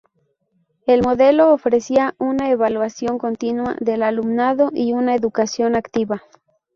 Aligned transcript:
El 0.87 1.03
modelo 1.03 1.53
ofrecía 1.53 2.15
una 2.17 2.49
evaluación 2.49 3.19
continua 3.19 3.75
del 3.79 4.01
alumnado 4.01 4.71
y 4.73 4.93
una 4.93 5.13
educación 5.13 5.75
activa. 5.75 6.23